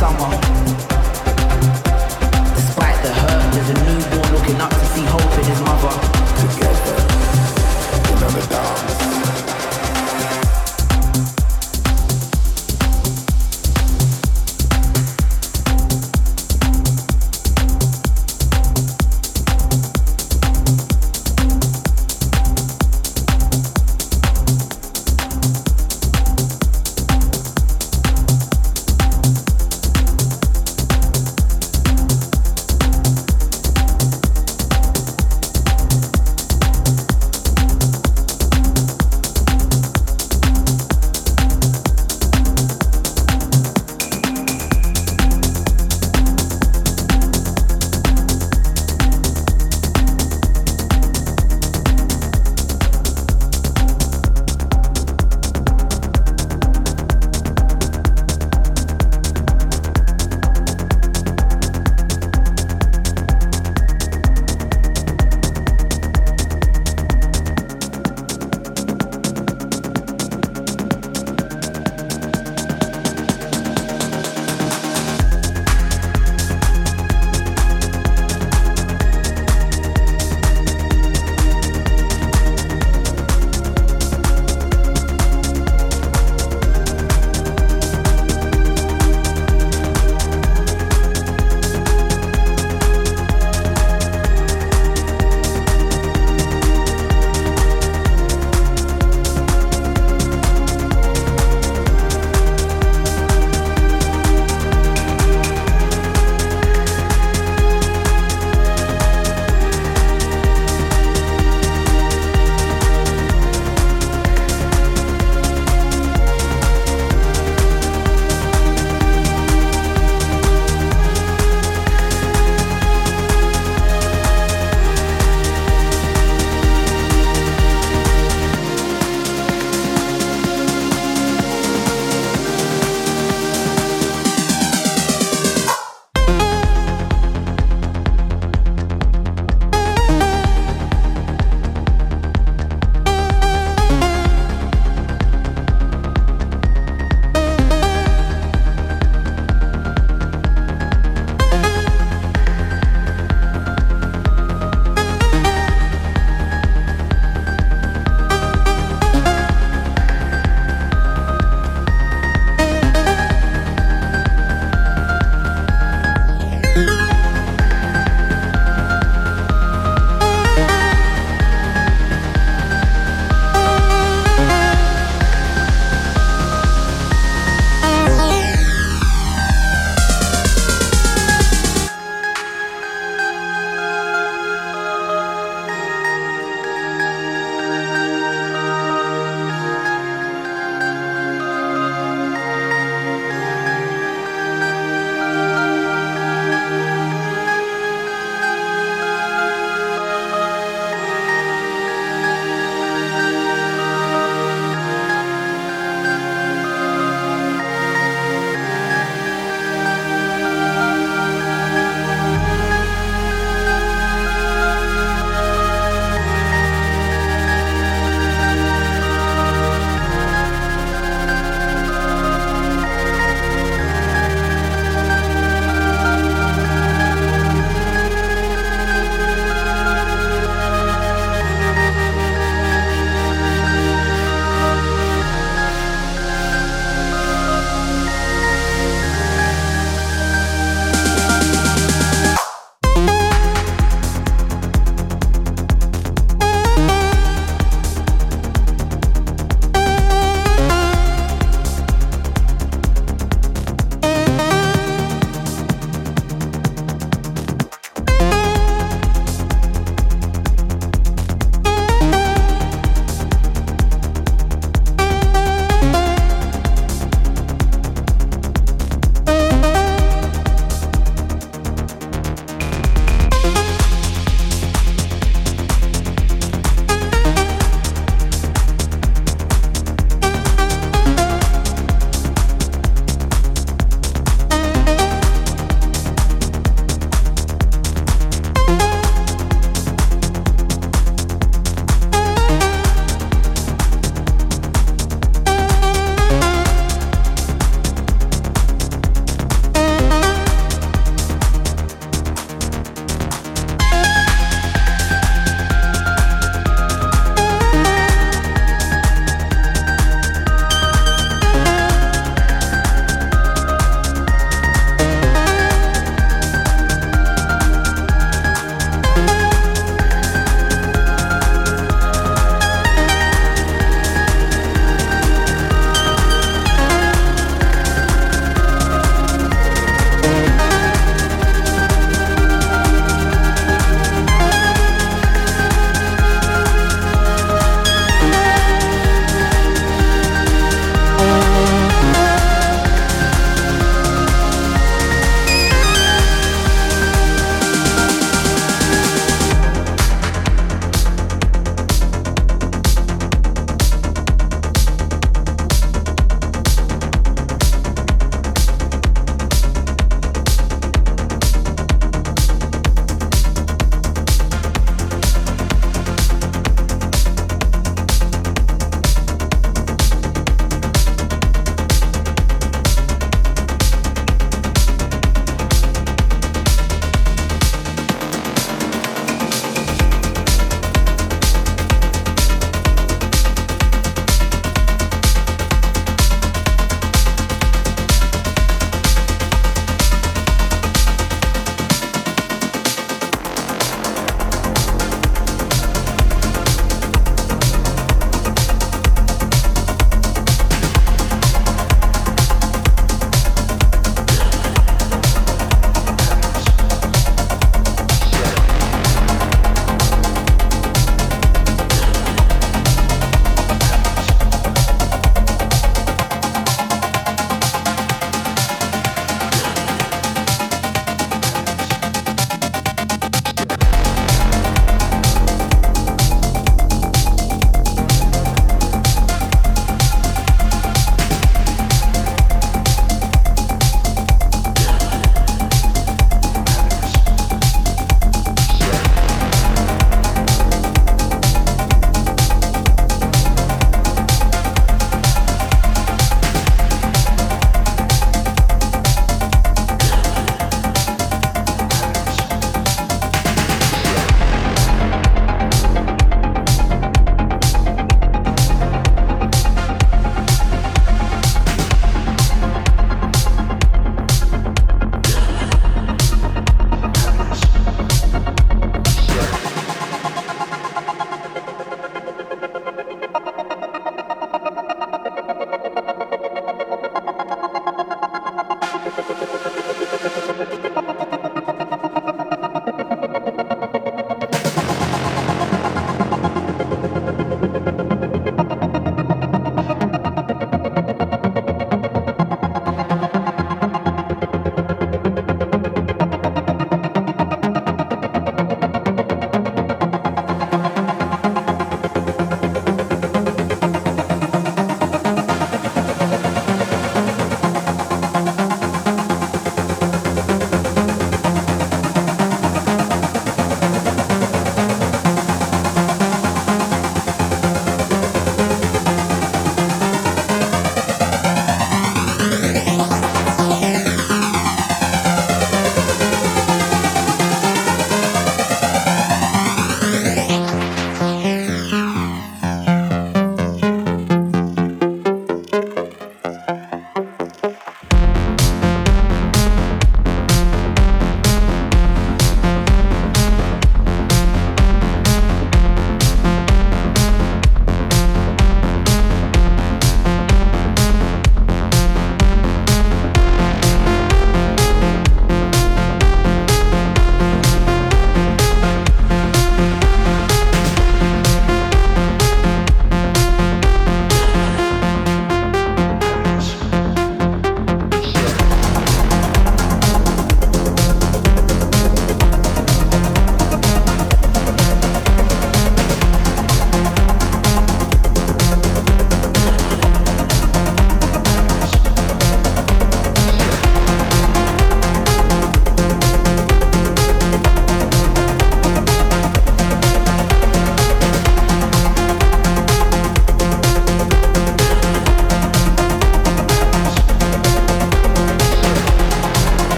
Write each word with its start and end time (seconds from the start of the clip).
summer. 0.00 0.49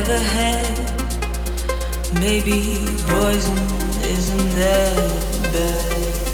Ever 0.00 0.18
had. 0.18 0.78
Maybe 2.14 2.78
poison 3.06 3.58
isn't 4.02 4.50
that 4.56 5.52
bad. 5.52 6.29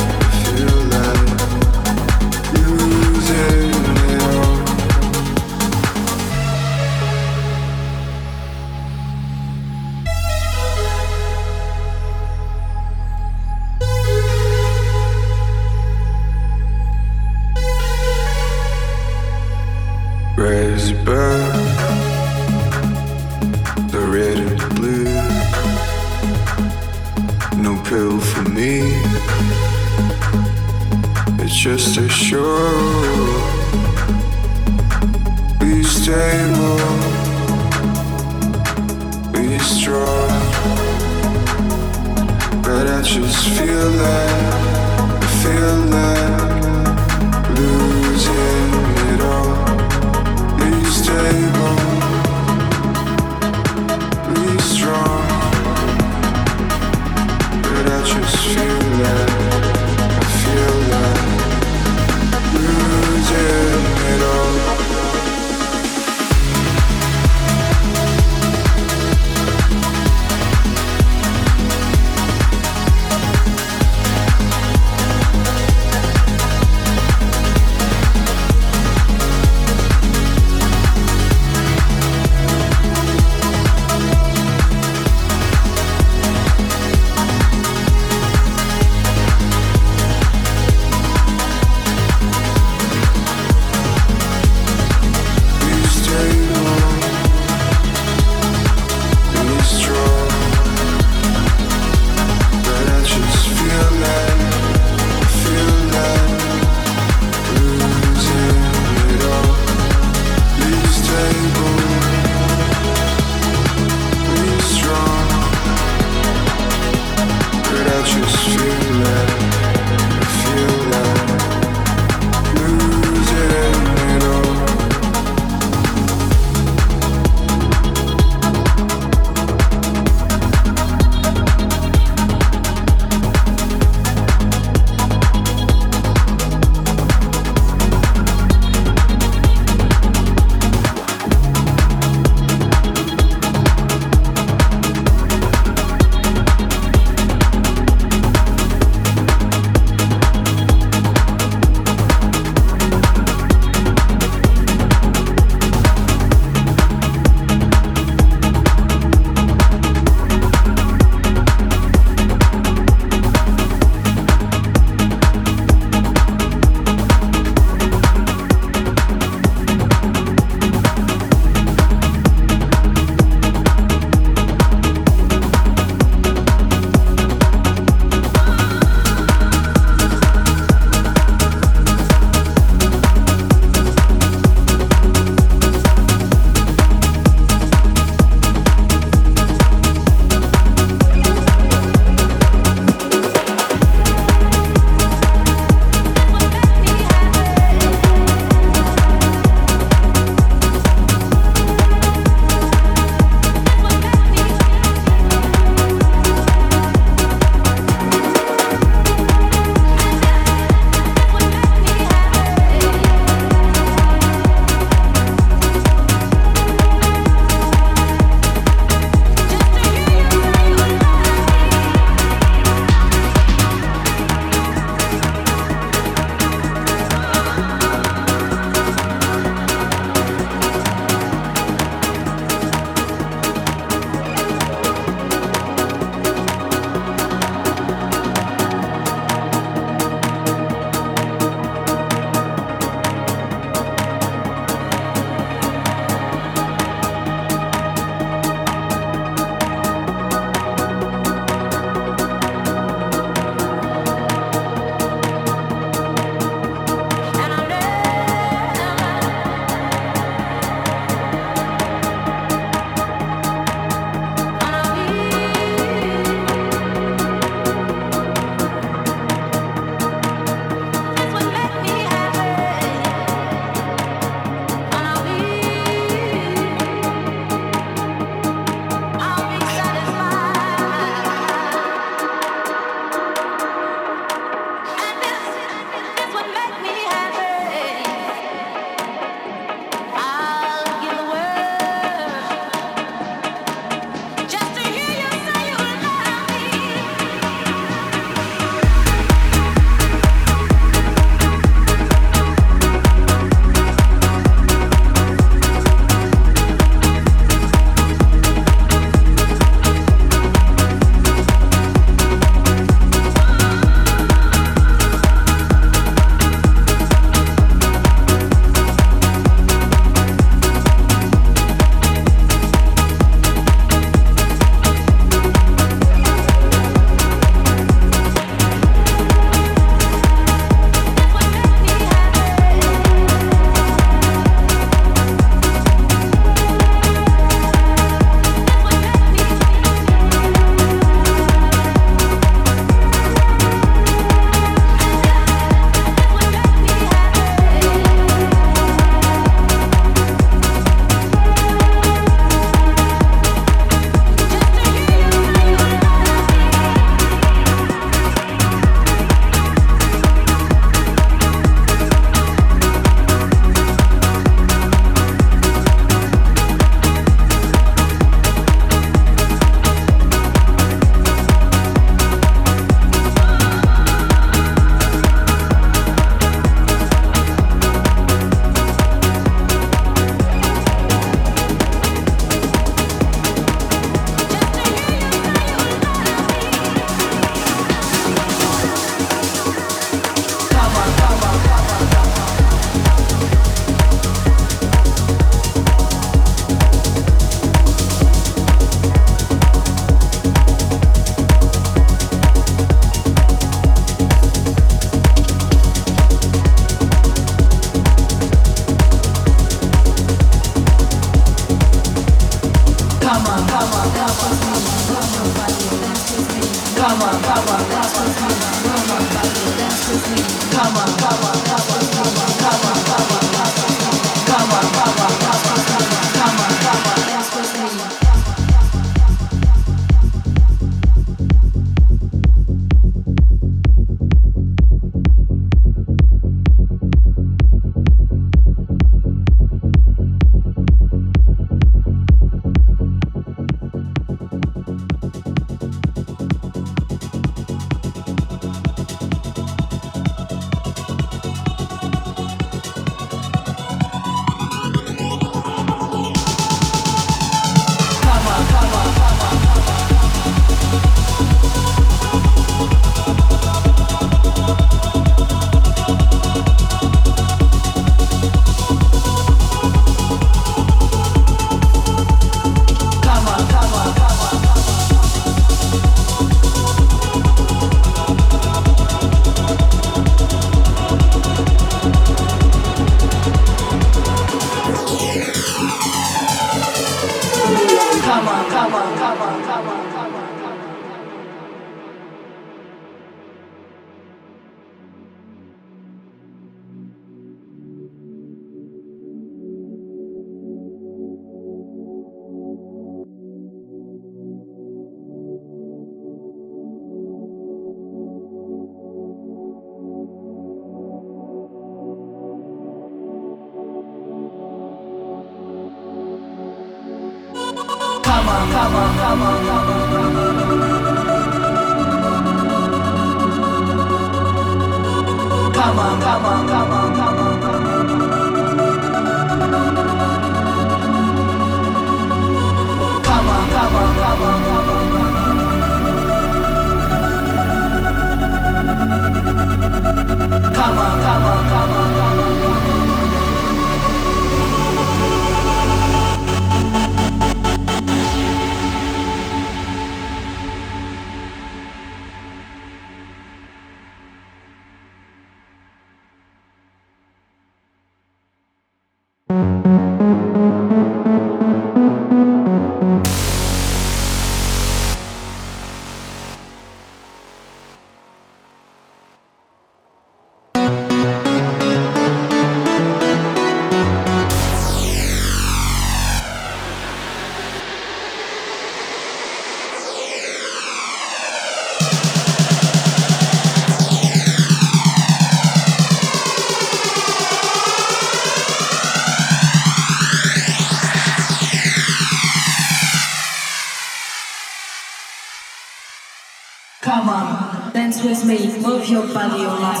Move 598.86 599.08
your 599.08 599.26
body, 599.34 599.62
your 599.62 599.80
life, 599.80 600.00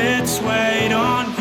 its 0.00 0.40
weight 0.40 0.92
on 0.92 1.39